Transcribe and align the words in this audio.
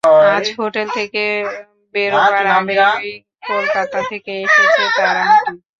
আজ 0.29 0.45
হোটেল 0.57 0.87
থেকে 0.97 1.23
বেরোবার 1.95 2.45
আগেই 2.49 3.15
কলকাতা 3.43 3.99
থেকে 4.09 4.31
এসেছে 4.43 4.83
তার 4.97 5.15
আংটি। 5.23 5.53